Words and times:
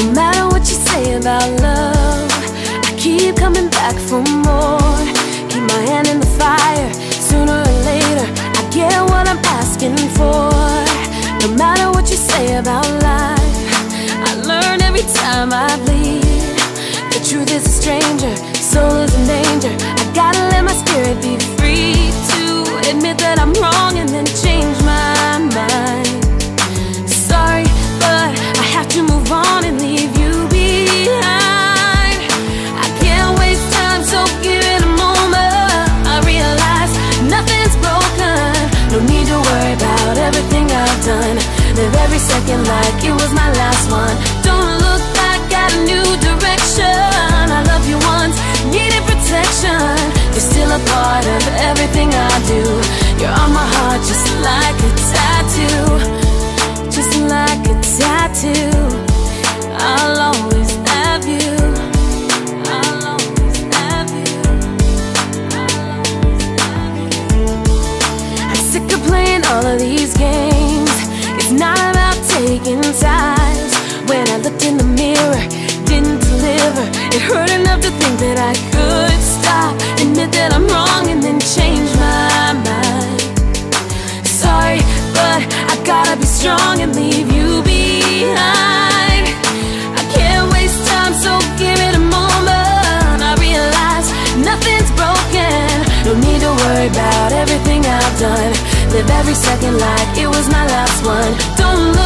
No 0.00 0.12
matter 0.12 0.46
what 0.46 0.60
you 0.60 0.76
say 0.88 1.12
about 1.12 1.46
love 1.60 2.30
I 2.88 2.94
keep 2.96 3.36
coming 3.36 3.68
back 3.68 3.94
for 4.08 4.22
more. 4.48 4.96
Keep 5.50 5.64
my 5.68 5.82
hand 5.90 6.08
in 6.08 6.20
the 6.20 6.30
fire 6.40 6.90
Sooner 7.12 7.52
or 7.52 7.74
later 7.84 8.26
I 8.58 8.62
get 8.72 8.96
what 9.10 9.28
I'm 9.28 9.44
asking 9.60 9.98
for. 10.16 10.48
No 11.42 11.54
matter 11.54 11.90
what 11.90 12.08
you 12.10 12.16
say 12.16 12.56
about 12.56 12.88
life 13.02 13.56
I 14.24 14.40
learn 14.50 14.80
every 14.80 15.04
time 15.20 15.52
I 15.52 15.68
bleed. 15.84 16.24
The 17.12 17.20
truth 17.28 17.52
is 17.52 17.66
a 17.66 17.68
stranger 17.68 18.34
Soul 18.56 19.04
is 19.04 19.14
in 19.14 19.26
danger 19.26 19.69
Live 41.76 41.94
every 41.94 42.18
second 42.18 42.66
like 42.66 43.04
it 43.04 43.12
was 43.12 43.32
my 43.32 43.48
last 43.52 43.90
one. 43.90 44.29
Ties. 72.64 73.72
When 74.08 74.28
I 74.28 74.36
looked 74.36 74.64
in 74.64 74.76
the 74.76 74.84
mirror, 74.84 75.42
didn't 75.88 76.20
deliver. 76.20 76.84
It 77.14 77.22
hurt 77.22 77.50
enough 77.50 77.80
to 77.80 77.90
think 77.90 78.18
that 78.20 78.36
I 78.36 78.52
could 78.72 79.20
stop, 79.20 79.72
admit 80.00 80.32
that 80.32 80.52
I'm 80.52 80.66
wrong, 80.68 81.08
and 81.08 81.22
then 81.22 81.40
change 81.40 81.88
my 81.96 82.52
mind. 82.60 83.20
Sorry, 84.26 84.80
but 85.16 85.40
I 85.72 85.80
gotta 85.84 86.16
be 86.20 86.26
strong 86.26 86.80
and 86.80 86.94
leave 86.94 87.32
you 87.32 87.62
behind. 87.62 89.24
I 89.96 90.04
can't 90.12 90.52
waste 90.52 90.84
time, 90.88 91.14
so 91.14 91.40
give 91.56 91.80
it 91.80 91.96
a 91.96 92.04
moment. 92.04 93.24
I 93.24 93.32
realize 93.40 94.08
nothing's 94.36 94.90
broken. 95.00 95.64
No 96.04 96.12
need 96.12 96.40
to 96.44 96.52
worry 96.60 96.88
about 96.92 97.32
everything 97.32 97.86
I've 97.86 98.16
done. 98.20 98.52
Live 98.92 99.08
every 99.16 99.34
second 99.34 99.78
like 99.78 100.12
it 100.18 100.28
was 100.28 100.46
my 100.48 100.66
last 100.66 101.06
one. 101.06 101.32
Don't 101.56 101.99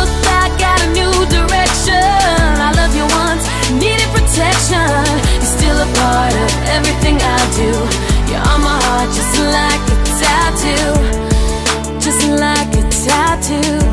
tattoo. 13.07 13.84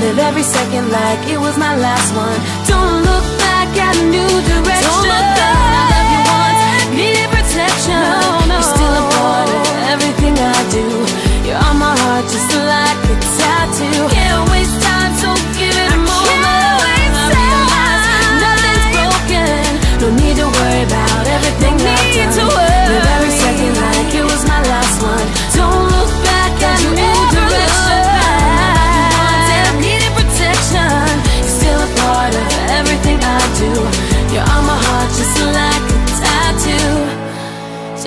Live 0.00 0.18
every 0.18 0.42
second 0.42 0.90
like 0.90 1.28
it 1.28 1.38
was 1.38 1.58
my 1.58 1.76
last 1.76 2.16
one. 2.16 2.40
Don't 2.66 3.02
look 3.04 3.26
back 3.38 3.68
at 3.76 3.96
a 3.98 4.04
new 4.08 4.28
direction. 4.48 5.79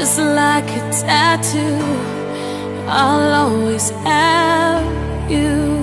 Just 0.03 0.19
like 0.19 0.65
a 0.65 0.91
tattoo. 0.91 1.79
I'll 2.89 3.47
always 3.47 3.89
have 3.89 5.31
you. 5.31 5.82